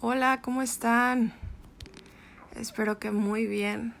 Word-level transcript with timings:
Hola, 0.00 0.42
¿cómo 0.42 0.62
están? 0.62 1.32
Espero 2.54 3.00
que 3.00 3.10
muy 3.10 3.48
bien. 3.48 3.94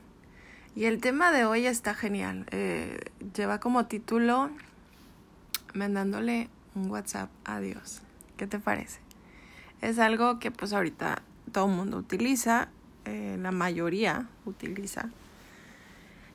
Y 0.76 0.84
el 0.84 1.00
tema 1.00 1.32
de 1.32 1.44
hoy 1.44 1.66
está 1.66 1.92
genial. 1.92 2.46
Eh, 2.52 3.00
lleva 3.34 3.58
como 3.58 3.86
título 3.86 4.48
mandándole 5.74 6.50
un 6.76 6.88
WhatsApp 6.88 7.30
a 7.44 7.58
Dios. 7.58 8.02
¿Qué 8.36 8.46
te 8.46 8.60
parece? 8.60 9.00
Es 9.80 9.98
algo 9.98 10.38
que 10.38 10.52
pues 10.52 10.72
ahorita 10.72 11.22
todo 11.50 11.66
el 11.66 11.72
mundo 11.72 11.96
utiliza, 11.96 12.68
eh, 13.04 13.36
la 13.40 13.50
mayoría 13.50 14.28
utiliza. 14.44 15.10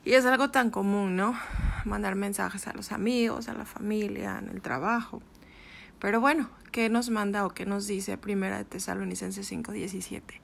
Y 0.03 0.11
es 0.11 0.25
algo 0.25 0.51
tan 0.51 0.71
común, 0.71 1.15
¿no? 1.15 1.39
Mandar 1.85 2.15
mensajes 2.15 2.67
a 2.67 2.73
los 2.73 2.91
amigos, 2.91 3.47
a 3.47 3.53
la 3.53 3.63
familia, 3.63 4.39
en 4.39 4.49
el 4.49 4.61
trabajo. 4.61 5.21
Pero 6.03 6.19
bueno, 6.19 6.49
¿qué 6.73 6.89
nos 6.89 7.09
manda 7.09 7.45
o 7.45 7.51
qué 7.51 7.65
nos 7.65 7.87
dice 7.87 8.17
Primera 8.17 8.57
de 8.57 8.65
Tesalonicenses 8.65 9.49
5:17? 9.49 10.41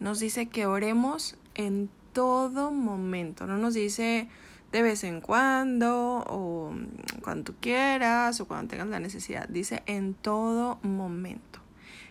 Nos 0.00 0.18
dice 0.18 0.46
que 0.46 0.64
oremos 0.64 1.36
en 1.54 1.90
todo 2.14 2.72
momento, 2.72 3.46
no 3.46 3.58
nos 3.58 3.74
dice 3.74 4.28
de 4.72 4.82
vez 4.82 5.04
en 5.04 5.20
cuando 5.20 6.24
o 6.26 6.72
cuando 7.20 7.52
tú 7.52 7.54
quieras 7.60 8.40
o 8.40 8.48
cuando 8.48 8.70
tengas 8.70 8.88
la 8.88 8.98
necesidad, 8.98 9.46
dice 9.46 9.82
en 9.84 10.14
todo 10.14 10.78
momento. 10.82 11.60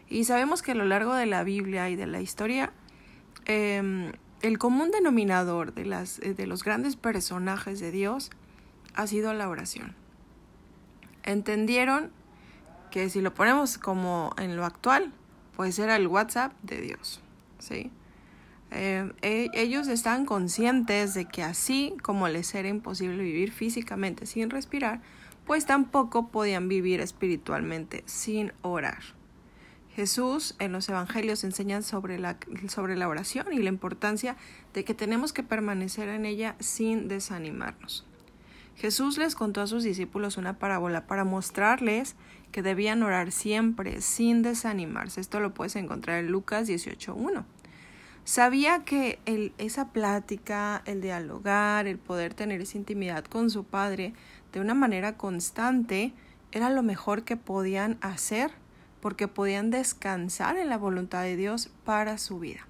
Y 0.07 0.25
sabemos 0.25 0.61
que 0.61 0.73
a 0.73 0.75
lo 0.75 0.85
largo 0.85 1.15
de 1.15 1.25
la 1.25 1.43
Biblia 1.43 1.89
y 1.89 1.95
de 1.95 2.05
la 2.05 2.21
historia, 2.21 2.73
em, 3.45 4.11
el 4.43 4.59
común 4.59 4.91
denominador 4.91 5.73
de, 5.73 5.85
las, 5.85 6.19
de 6.19 6.45
los 6.45 6.63
grandes 6.63 6.95
personajes 6.95 7.79
de 7.79 7.89
Dios 7.89 8.29
ha 8.93 9.07
sido 9.07 9.33
la 9.33 9.49
oración. 9.49 9.95
Entendieron 11.23 12.11
que 12.93 13.09
si 13.09 13.21
lo 13.21 13.33
ponemos 13.33 13.79
como 13.79 14.35
en 14.37 14.55
lo 14.55 14.65
actual, 14.65 15.11
pues 15.55 15.79
era 15.79 15.95
el 15.95 16.05
WhatsApp 16.05 16.53
de 16.61 16.79
Dios, 16.79 17.21
¿sí? 17.57 17.89
Eh, 18.69 19.11
e, 19.23 19.49
ellos 19.55 19.87
están 19.87 20.27
conscientes 20.27 21.15
de 21.15 21.25
que 21.25 21.41
así 21.41 21.95
como 22.03 22.27
les 22.27 22.53
era 22.53 22.67
imposible 22.67 23.23
vivir 23.23 23.51
físicamente 23.51 24.27
sin 24.27 24.51
respirar, 24.51 25.01
pues 25.47 25.65
tampoco 25.65 26.27
podían 26.27 26.67
vivir 26.67 27.01
espiritualmente 27.01 28.03
sin 28.05 28.53
orar. 28.61 29.01
Jesús 29.95 30.55
en 30.59 30.71
los 30.71 30.87
evangelios 30.87 31.43
enseña 31.43 31.81
sobre 31.81 32.19
la, 32.19 32.37
sobre 32.67 32.95
la 32.95 33.07
oración 33.07 33.51
y 33.53 33.57
la 33.57 33.69
importancia 33.69 34.37
de 34.75 34.83
que 34.83 34.93
tenemos 34.93 35.33
que 35.33 35.41
permanecer 35.41 36.09
en 36.09 36.25
ella 36.25 36.55
sin 36.59 37.07
desanimarnos. 37.07 38.05
Jesús 38.75 39.17
les 39.17 39.35
contó 39.35 39.61
a 39.61 39.67
sus 39.67 39.83
discípulos 39.83 40.37
una 40.37 40.57
parábola 40.57 41.05
para 41.07 41.23
mostrarles 41.23 42.15
que 42.51 42.61
debían 42.61 43.03
orar 43.03 43.31
siempre 43.31 44.01
sin 44.01 44.41
desanimarse. 44.41 45.21
Esto 45.21 45.39
lo 45.39 45.53
puedes 45.53 45.75
encontrar 45.75 46.19
en 46.19 46.31
Lucas 46.31 46.67
18.1. 46.67 47.43
Sabía 48.25 48.85
que 48.85 49.19
el, 49.25 49.53
esa 49.57 49.89
plática, 49.89 50.81
el 50.85 51.01
dialogar, 51.01 51.87
el 51.87 51.97
poder 51.97 52.33
tener 52.33 52.61
esa 52.61 52.77
intimidad 52.77 53.25
con 53.25 53.49
su 53.49 53.65
Padre 53.65 54.13
de 54.53 54.61
una 54.61 54.73
manera 54.73 55.17
constante 55.17 56.13
era 56.53 56.69
lo 56.69 56.83
mejor 56.83 57.23
que 57.23 57.35
podían 57.35 57.97
hacer 58.01 58.51
porque 59.01 59.27
podían 59.27 59.71
descansar 59.71 60.55
en 60.55 60.69
la 60.69 60.77
voluntad 60.77 61.23
de 61.23 61.35
Dios 61.35 61.69
para 61.83 62.17
su 62.17 62.39
vida. 62.39 62.65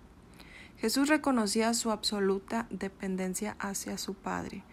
Jesús 0.80 1.08
reconocía 1.08 1.74
su 1.76 1.92
absoluta 1.92 2.66
dependencia 2.72 3.56
hacia 3.60 4.00
su 4.00 4.16
Padre. 4.16 4.64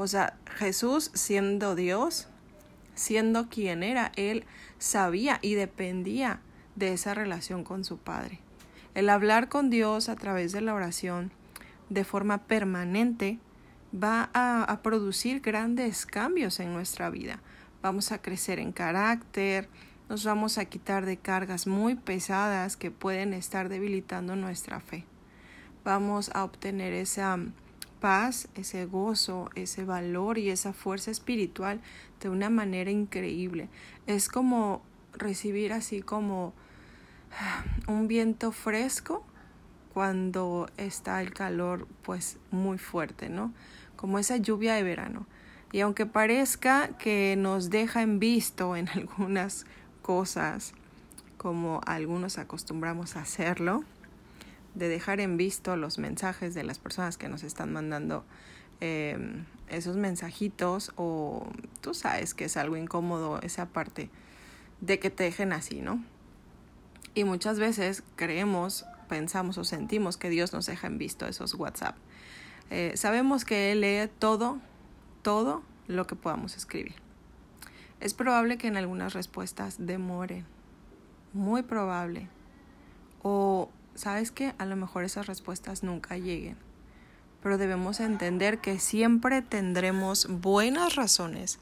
O 0.00 0.06
sea, 0.06 0.38
Jesús 0.54 1.10
siendo 1.14 1.74
Dios, 1.74 2.28
siendo 2.94 3.48
quien 3.48 3.82
era, 3.82 4.12
él 4.14 4.44
sabía 4.78 5.40
y 5.42 5.54
dependía 5.54 6.40
de 6.76 6.92
esa 6.92 7.14
relación 7.14 7.64
con 7.64 7.84
su 7.84 7.98
Padre. 7.98 8.38
El 8.94 9.08
hablar 9.08 9.48
con 9.48 9.70
Dios 9.70 10.08
a 10.08 10.14
través 10.14 10.52
de 10.52 10.60
la 10.60 10.72
oración 10.72 11.32
de 11.88 12.04
forma 12.04 12.38
permanente 12.44 13.40
va 13.92 14.30
a, 14.34 14.82
producir 14.84 15.40
grandes 15.40 16.06
cambios 16.06 16.60
en 16.60 16.72
nuestra 16.72 17.10
vida. 17.10 17.40
Vamos 17.82 18.12
a 18.12 18.22
crecer 18.22 18.60
en 18.60 18.70
carácter, 18.70 19.68
nos 20.08 20.24
vamos 20.24 20.58
a 20.58 20.66
quitar 20.66 21.06
de 21.06 21.16
cargas 21.16 21.66
muy 21.66 21.96
pesadas 21.96 22.76
que 22.76 22.92
pueden 22.92 23.34
estar 23.34 23.68
debilitando 23.68 24.36
nuestra 24.36 24.78
fe. 24.78 25.06
Vamos 25.82 26.30
a 26.34 26.44
obtener 26.44 26.92
esa 26.92 27.36
paz, 28.00 28.48
ese 28.54 28.86
gozo, 28.86 29.50
ese 29.54 29.84
valor 29.84 30.38
y 30.38 30.50
esa 30.50 30.72
fuerza 30.72 31.10
espiritual 31.10 31.80
de 32.20 32.28
una 32.28 32.50
manera 32.50 32.90
increíble. 32.90 33.68
Es 34.06 34.28
como 34.28 34.82
recibir 35.12 35.72
así 35.72 36.02
como 36.02 36.52
ah, 37.38 37.64
un 37.86 38.08
viento 38.08 38.52
fresco 38.52 39.24
cuando 39.92 40.68
está 40.76 41.20
el 41.20 41.32
calor 41.34 41.88
pues 42.02 42.38
muy 42.50 42.78
fuerte, 42.78 43.28
¿no? 43.28 43.52
Como 43.96 44.18
esa 44.18 44.36
lluvia 44.36 44.74
de 44.74 44.82
verano. 44.82 45.26
Y 45.72 45.80
aunque 45.80 46.06
parezca 46.06 46.96
que 46.98 47.34
nos 47.36 47.68
deja 47.68 48.02
en 48.02 48.18
visto 48.18 48.76
en 48.76 48.88
algunas 48.94 49.66
cosas, 50.02 50.72
como 51.36 51.80
algunos 51.86 52.38
acostumbramos 52.38 53.16
a 53.16 53.20
hacerlo, 53.20 53.84
de 54.74 54.88
dejar 54.88 55.20
en 55.20 55.36
visto 55.36 55.76
los 55.76 55.98
mensajes 55.98 56.54
de 56.54 56.64
las 56.64 56.78
personas 56.78 57.18
que 57.18 57.28
nos 57.28 57.42
están 57.42 57.72
mandando 57.72 58.24
em, 58.80 59.44
esos 59.68 59.96
mensajitos 59.96 60.92
o 60.96 61.46
tú 61.80 61.94
sabes 61.94 62.34
que 62.34 62.44
es 62.44 62.56
algo 62.56 62.76
incómodo 62.76 63.40
esa 63.42 63.66
parte 63.66 64.10
de 64.80 64.98
que 64.98 65.10
te 65.10 65.24
dejen 65.24 65.52
así, 65.52 65.80
¿no? 65.80 66.02
Y 67.14 67.24
muchas 67.24 67.58
veces 67.58 68.04
creemos, 68.16 68.86
pensamos 69.08 69.58
o 69.58 69.64
sentimos 69.64 70.16
que 70.16 70.30
Dios 70.30 70.52
nos 70.52 70.66
deja 70.66 70.86
en 70.86 70.98
visto 70.98 71.26
esos 71.26 71.54
WhatsApp. 71.54 71.96
Eh, 72.70 72.92
sabemos 72.94 73.44
que 73.44 73.72
Él 73.72 73.80
lee 73.80 74.10
todo, 74.18 74.58
todo 75.22 75.62
lo 75.88 76.06
que 76.06 76.14
podamos 76.14 76.56
escribir. 76.56 76.94
Es 78.00 78.14
probable 78.14 78.58
que 78.58 78.68
en 78.68 78.76
algunas 78.76 79.14
respuestas 79.14 79.76
demoren, 79.84 80.46
muy 81.32 81.62
probable, 81.62 82.28
o 83.22 83.70
sabes 83.98 84.30
que 84.30 84.54
a 84.58 84.64
lo 84.64 84.76
mejor 84.76 85.04
esas 85.04 85.26
respuestas 85.26 85.82
nunca 85.82 86.16
lleguen, 86.16 86.56
pero 87.42 87.58
debemos 87.58 88.00
entender 88.00 88.58
que 88.58 88.78
siempre 88.78 89.42
tendremos 89.42 90.26
buenas 90.30 90.94
razones 90.94 91.58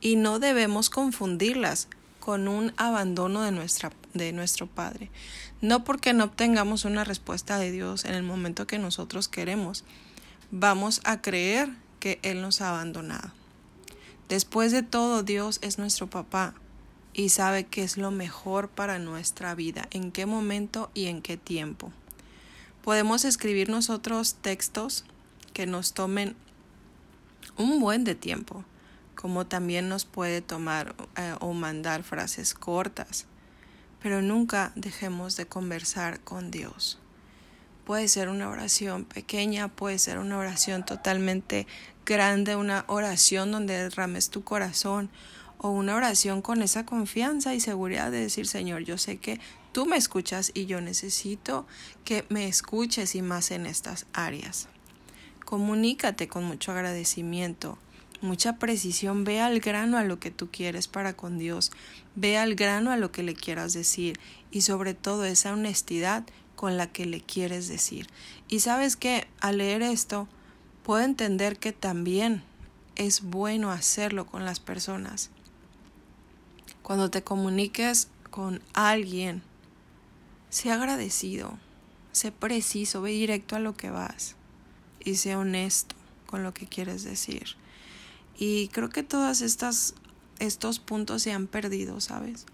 y 0.00 0.16
no 0.16 0.38
debemos 0.38 0.90
confundirlas 0.90 1.88
con 2.20 2.46
un 2.46 2.74
abandono 2.76 3.42
de, 3.42 3.52
nuestra, 3.52 3.90
de 4.12 4.32
nuestro 4.32 4.66
Padre. 4.66 5.10
No 5.62 5.82
porque 5.82 6.12
no 6.12 6.24
obtengamos 6.24 6.84
una 6.84 7.04
respuesta 7.04 7.58
de 7.58 7.72
Dios 7.72 8.04
en 8.04 8.14
el 8.14 8.22
momento 8.22 8.66
que 8.66 8.78
nosotros 8.78 9.28
queremos, 9.28 9.84
vamos 10.50 11.00
a 11.04 11.22
creer 11.22 11.70
que 12.00 12.20
Él 12.22 12.42
nos 12.42 12.60
ha 12.60 12.68
abandonado. 12.68 13.32
Después 14.28 14.72
de 14.72 14.82
todo, 14.82 15.22
Dios 15.22 15.58
es 15.62 15.78
nuestro 15.78 16.08
papá 16.08 16.54
y 17.18 17.30
sabe 17.30 17.64
qué 17.64 17.82
es 17.82 17.96
lo 17.96 18.12
mejor 18.12 18.68
para 18.68 19.00
nuestra 19.00 19.56
vida, 19.56 19.88
en 19.90 20.12
qué 20.12 20.24
momento 20.24 20.88
y 20.94 21.06
en 21.06 21.20
qué 21.20 21.36
tiempo. 21.36 21.90
Podemos 22.84 23.24
escribir 23.24 23.70
nosotros 23.70 24.36
textos 24.40 25.04
que 25.52 25.66
nos 25.66 25.94
tomen 25.94 26.36
un 27.56 27.80
buen 27.80 28.04
de 28.04 28.14
tiempo, 28.14 28.64
como 29.16 29.48
también 29.48 29.88
nos 29.88 30.04
puede 30.04 30.42
tomar 30.42 30.94
eh, 31.16 31.34
o 31.40 31.54
mandar 31.54 32.04
frases 32.04 32.54
cortas, 32.54 33.26
pero 34.00 34.22
nunca 34.22 34.70
dejemos 34.76 35.36
de 35.36 35.46
conversar 35.46 36.20
con 36.20 36.52
Dios. 36.52 37.00
Puede 37.84 38.06
ser 38.06 38.28
una 38.28 38.48
oración 38.48 39.04
pequeña, 39.04 39.66
puede 39.66 39.98
ser 39.98 40.18
una 40.18 40.38
oración 40.38 40.84
totalmente 40.84 41.66
grande, 42.06 42.54
una 42.54 42.84
oración 42.86 43.50
donde 43.50 43.76
derrames 43.76 44.30
tu 44.30 44.44
corazón, 44.44 45.10
o 45.58 45.70
una 45.70 45.96
oración 45.96 46.40
con 46.40 46.62
esa 46.62 46.86
confianza 46.86 47.54
y 47.54 47.60
seguridad 47.60 48.10
de 48.10 48.20
decir, 48.20 48.46
Señor, 48.46 48.84
yo 48.84 48.96
sé 48.96 49.18
que 49.18 49.40
tú 49.72 49.86
me 49.86 49.96
escuchas 49.96 50.50
y 50.54 50.66
yo 50.66 50.80
necesito 50.80 51.66
que 52.04 52.24
me 52.28 52.46
escuches 52.46 53.14
y 53.14 53.22
más 53.22 53.50
en 53.50 53.66
estas 53.66 54.06
áreas. 54.12 54.68
Comunícate 55.44 56.28
con 56.28 56.44
mucho 56.44 56.72
agradecimiento, 56.72 57.78
mucha 58.20 58.56
precisión, 58.56 59.24
ve 59.24 59.40
al 59.40 59.60
grano 59.60 59.96
a 59.96 60.04
lo 60.04 60.20
que 60.20 60.30
tú 60.30 60.48
quieres 60.50 60.88
para 60.88 61.14
con 61.14 61.38
Dios, 61.38 61.70
ve 62.14 62.38
al 62.38 62.54
grano 62.54 62.90
a 62.90 62.96
lo 62.96 63.12
que 63.12 63.22
le 63.22 63.34
quieras 63.34 63.72
decir 63.72 64.18
y 64.50 64.62
sobre 64.62 64.94
todo 64.94 65.24
esa 65.24 65.52
honestidad 65.52 66.24
con 66.54 66.76
la 66.76 66.88
que 66.88 67.06
le 67.06 67.20
quieres 67.20 67.68
decir. 67.68 68.08
Y 68.48 68.60
sabes 68.60 68.96
que 68.96 69.28
al 69.40 69.58
leer 69.58 69.82
esto, 69.82 70.28
puedo 70.82 71.04
entender 71.04 71.58
que 71.58 71.72
también 71.72 72.42
es 72.96 73.22
bueno 73.22 73.70
hacerlo 73.70 74.26
con 74.26 74.44
las 74.44 74.58
personas. 74.58 75.30
Cuando 76.88 77.10
te 77.10 77.22
comuniques 77.22 78.08
con 78.30 78.62
alguien, 78.72 79.42
sé 80.48 80.72
agradecido, 80.72 81.58
sé 82.12 82.32
preciso, 82.32 83.02
ve 83.02 83.10
directo 83.10 83.56
a 83.56 83.58
lo 83.58 83.76
que 83.76 83.90
vas 83.90 84.36
y 85.04 85.16
sé 85.16 85.36
honesto 85.36 85.94
con 86.24 86.42
lo 86.42 86.54
que 86.54 86.66
quieres 86.66 87.04
decir. 87.04 87.56
Y 88.38 88.68
creo 88.68 88.88
que 88.88 89.02
todos 89.02 89.42
estos 89.42 90.78
puntos 90.78 91.20
se 91.20 91.32
han 91.32 91.46
perdido, 91.46 92.00
¿sabes? 92.00 92.46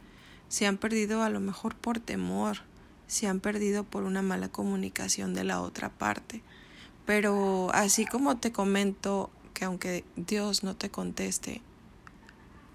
Se 0.48 0.66
han 0.66 0.78
perdido 0.78 1.22
a 1.22 1.30
lo 1.30 1.38
mejor 1.38 1.76
por 1.76 2.00
temor, 2.00 2.62
se 3.06 3.28
han 3.28 3.38
perdido 3.38 3.84
por 3.84 4.02
una 4.02 4.20
mala 4.20 4.48
comunicación 4.48 5.34
de 5.34 5.44
la 5.44 5.60
otra 5.60 5.90
parte. 5.90 6.42
Pero 7.06 7.70
así 7.72 8.04
como 8.04 8.36
te 8.38 8.50
comento 8.50 9.30
que 9.52 9.64
aunque 9.64 10.02
Dios 10.16 10.64
no 10.64 10.74
te 10.74 10.90
conteste, 10.90 11.62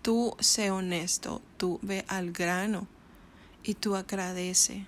tú 0.01 0.35
sé 0.39 0.71
honesto, 0.71 1.41
tú 1.57 1.79
ve 1.81 2.05
al 2.07 2.31
grano 2.31 2.87
y 3.63 3.75
tú 3.75 3.95
agradece. 3.95 4.85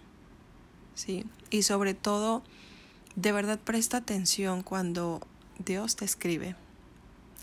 ¿Sí? 0.96 1.26
Y 1.50 1.64
sobre 1.64 1.94
todo, 1.94 2.44
de 3.16 3.32
verdad 3.32 3.60
presta 3.60 3.98
atención 3.98 4.64
cuando 4.64 5.22
Dios 5.60 5.96
te 5.96 6.06
escribe, 6.06 6.56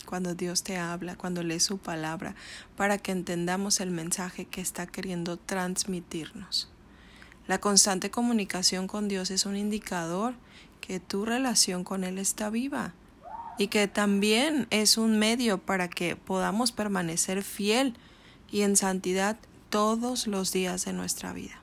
cuando 0.06 0.34
Dios 0.34 0.62
te 0.62 0.78
habla, 0.78 1.16
cuando 1.16 1.42
lees 1.42 1.64
su 1.64 1.78
palabra, 1.78 2.34
para 2.76 2.98
que 2.98 3.12
entendamos 3.12 3.80
el 3.80 3.90
mensaje 3.90 4.44
que 4.44 4.60
está 4.60 4.86
queriendo 4.86 5.36
transmitirnos. 5.36 6.68
La 7.46 7.58
constante 7.60 8.10
comunicación 8.10 8.86
con 8.86 9.08
Dios 9.08 9.30
es 9.30 9.46
un 9.46 9.56
indicador 9.56 10.34
que 10.80 11.00
tu 11.00 11.24
relación 11.24 11.82
con 11.82 12.04
Él 12.04 12.18
está 12.18 12.50
viva 12.50 12.94
y 13.58 13.68
que 13.68 13.88
también 13.88 14.66
es 14.70 14.96
un 14.96 15.18
medio 15.18 15.58
para 15.58 15.88
que 15.88 16.16
podamos 16.16 16.72
permanecer 16.72 17.42
fiel 17.42 17.94
y 18.50 18.62
en 18.62 18.76
santidad 18.76 19.36
todos 19.68 20.26
los 20.26 20.52
días 20.52 20.84
de 20.84 20.92
nuestra 20.92 21.32
vida. 21.32 21.60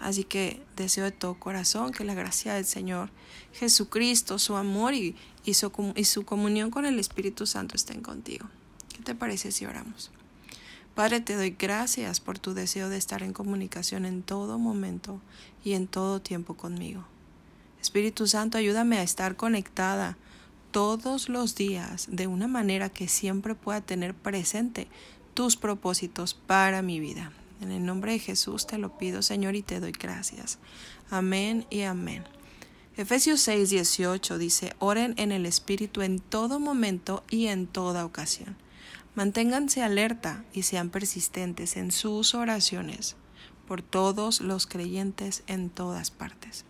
Así 0.00 0.24
que 0.24 0.62
deseo 0.76 1.04
de 1.04 1.12
todo 1.12 1.34
corazón 1.34 1.92
que 1.92 2.04
la 2.04 2.14
gracia 2.14 2.54
del 2.54 2.64
Señor 2.64 3.10
Jesucristo, 3.52 4.38
su 4.38 4.56
amor 4.56 4.94
y, 4.94 5.16
su, 5.54 5.92
y 5.94 6.04
su 6.04 6.24
comunión 6.24 6.70
con 6.70 6.84
el 6.84 6.98
Espíritu 6.98 7.46
Santo 7.46 7.76
estén 7.76 8.02
contigo. 8.02 8.46
¿Qué 8.94 9.02
te 9.02 9.14
parece 9.14 9.52
si 9.52 9.64
oramos? 9.64 10.10
Padre, 10.94 11.20
te 11.20 11.36
doy 11.36 11.50
gracias 11.50 12.20
por 12.20 12.38
tu 12.38 12.54
deseo 12.54 12.88
de 12.88 12.96
estar 12.96 13.22
en 13.22 13.34
comunicación 13.34 14.06
en 14.06 14.22
todo 14.22 14.58
momento 14.58 15.20
y 15.62 15.74
en 15.74 15.86
todo 15.86 16.20
tiempo 16.20 16.54
conmigo. 16.54 17.04
Espíritu 17.80 18.26
Santo, 18.26 18.58
ayúdame 18.58 18.98
a 18.98 19.02
estar 19.02 19.36
conectada 19.36 20.16
todos 20.70 21.28
los 21.28 21.54
días 21.54 22.08
de 22.10 22.26
una 22.26 22.48
manera 22.48 22.88
que 22.88 23.08
siempre 23.08 23.54
pueda 23.54 23.80
tener 23.80 24.14
presente 24.14 24.88
tus 25.34 25.56
propósitos 25.56 26.34
para 26.34 26.82
mi 26.82 27.00
vida. 27.00 27.32
En 27.60 27.70
el 27.70 27.84
nombre 27.84 28.12
de 28.12 28.18
Jesús 28.18 28.66
te 28.66 28.78
lo 28.78 28.98
pido, 28.98 29.22
Señor, 29.22 29.54
y 29.54 29.62
te 29.62 29.80
doy 29.80 29.92
gracias. 29.92 30.58
Amén 31.10 31.66
y 31.70 31.82
amén. 31.82 32.24
Efesios 32.96 33.40
6, 33.40 33.70
18 33.70 34.38
dice, 34.38 34.74
oren 34.78 35.14
en 35.18 35.32
el 35.32 35.46
Espíritu 35.46 36.02
en 36.02 36.18
todo 36.18 36.60
momento 36.60 37.24
y 37.30 37.46
en 37.46 37.66
toda 37.66 38.04
ocasión 38.04 38.56
Manténganse 39.16 39.82
alerta 39.82 40.44
y 40.52 40.64
sean 40.64 40.90
persistentes 40.90 41.78
en 41.78 41.90
sus 41.90 42.34
oraciones 42.34 43.16
por 43.66 43.80
todos 43.80 44.42
los 44.42 44.66
creyentes 44.66 45.42
en 45.46 45.70
todas 45.70 46.10
partes. 46.10 46.66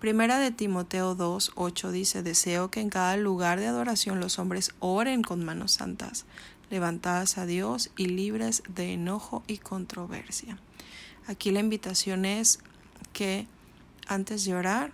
Primera 0.00 0.38
de 0.38 0.52
Timoteo 0.52 1.16
2, 1.16 1.52
8 1.56 1.90
dice, 1.90 2.22
deseo 2.22 2.70
que 2.70 2.80
en 2.80 2.88
cada 2.88 3.16
lugar 3.16 3.58
de 3.58 3.66
adoración 3.66 4.20
los 4.20 4.38
hombres 4.38 4.72
oren 4.78 5.22
con 5.22 5.44
manos 5.44 5.72
santas, 5.72 6.24
levantadas 6.70 7.36
a 7.36 7.46
Dios 7.46 7.90
y 7.96 8.06
libres 8.06 8.62
de 8.68 8.92
enojo 8.92 9.42
y 9.48 9.58
controversia. 9.58 10.56
Aquí 11.26 11.50
la 11.50 11.58
invitación 11.58 12.24
es 12.24 12.60
que 13.12 13.48
antes 14.06 14.44
de 14.44 14.54
orar, 14.54 14.92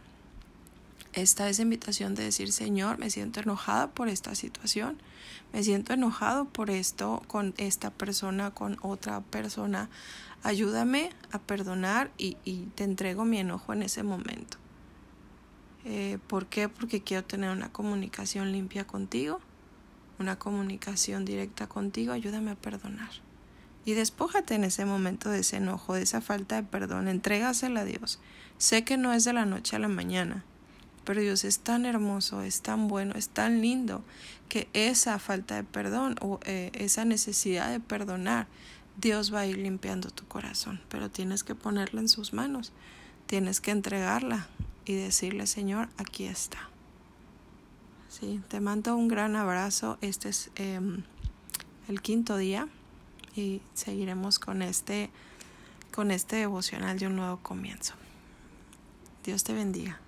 esta 1.13 1.51
es 1.51 1.59
invitación 1.59 2.15
de 2.15 2.25
decir, 2.25 2.51
Señor, 2.51 2.99
me 2.99 3.11
siento 3.11 3.41
enojada 3.41 3.91
por 3.91 4.09
esta 4.09 4.35
situación, 4.35 4.99
me 5.53 5.63
siento 5.63 5.93
enojado 5.93 6.47
por 6.47 6.71
esto 6.71 7.23
con 7.27 7.53
esta 7.59 7.91
persona, 7.91 8.53
con 8.53 8.79
otra 8.81 9.21
persona. 9.21 9.91
Ayúdame 10.43 11.11
a 11.31 11.39
perdonar 11.39 12.11
y, 12.17 12.35
te 12.75 12.85
entrego 12.85 13.27
mi 13.27 13.39
enojo 13.39 13.75
en 13.75 13.83
ese 13.83 14.03
momento. 14.03 14.64
Eh, 15.85 16.19
¿Por 16.27 16.47
qué? 16.47 16.69
Porque 16.69 17.03
quiero 17.03 17.25
tener 17.25 17.51
una 17.51 17.73
comunicación 17.73 18.53
limpia 18.53 18.87
contigo, 18.87 19.41
una 20.19 20.39
comunicación 20.39 21.25
directa 21.25 21.67
contigo. 21.67 22.13
Ayúdame 22.13 22.53
a 22.53 22.57
perdonar. 22.57 23.11
Y 23.85 23.93
despójate 23.93 24.55
en 24.55 24.65
ese 24.65 24.87
momento 24.87 25.29
de 25.29 25.41
ese 25.41 25.59
enojo, 25.59 25.95
de 25.95 26.03
esa 26.03 26.21
falta 26.21 26.57
de 26.57 26.63
perdón. 26.63 27.09
Entrégasela 27.09 27.81
a 27.81 27.85
Dios. 27.85 28.19
Sé 28.57 28.85
que 28.85 28.97
no 28.97 29.13
es 29.13 29.25
de 29.25 29.35
la 29.35 29.45
noche 29.45 29.77
a 29.77 29.79
la 29.79 29.89
mañana 29.89 30.45
pero 31.05 31.21
Dios 31.21 31.45
es 31.45 31.61
tan 31.61 31.87
hermoso, 31.87 32.43
es 32.43 32.63
tan 32.63 32.89
bueno, 32.89 33.15
es 33.15 33.29
tan 33.29 33.61
lindo 33.61 34.03
que 34.49 34.69
esa 34.73 35.19
falta 35.19 35.55
de 35.55 35.65
perdón 35.65 36.17
o 36.21 36.41
eh, 36.45 36.71
esa 36.75 37.05
necesidad 37.05 37.71
de 37.71 37.81
perdonar, 37.81 38.47
Dios 38.97 39.33
va 39.33 39.41
a 39.41 39.47
ir 39.47 39.59
limpiando 39.59 40.11
tu 40.11 40.27
corazón, 40.27 40.81
pero 40.89 41.11
tienes 41.11 41.45
que 41.45 41.55
ponerla 41.55 42.01
en 42.01 42.09
sus 42.09 42.33
manos, 42.33 42.73
tienes 43.27 43.61
que 43.61 43.71
entregarla 43.71 44.47
y 44.85 44.95
decirle, 44.95 45.47
Señor, 45.47 45.89
aquí 45.97 46.25
está. 46.25 46.69
Sí, 48.09 48.41
te 48.49 48.61
mando 48.61 48.97
un 48.97 49.09
gran 49.09 49.35
abrazo. 49.37 49.99
Este 50.01 50.29
es 50.29 50.51
em, 50.55 51.03
el 51.89 52.01
quinto 52.01 52.37
día 52.37 52.69
y 53.35 53.61
seguiremos 53.75 54.39
con 54.39 54.63
este, 54.63 55.11
con 55.93 56.11
este 56.11 56.37
devocional 56.37 56.99
de 56.99 57.09
un 57.09 57.17
nuevo 57.17 57.39
comienzo. 57.39 57.95
Dios 59.25 59.43
te 59.43 59.53
bendiga. 59.53 60.04